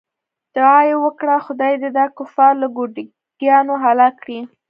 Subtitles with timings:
[0.55, 4.39] دعا یې وکړه خدای دې دا کفار له ګوډاګیانو هلاک کړي.